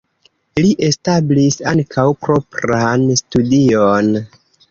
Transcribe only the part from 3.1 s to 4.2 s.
studion.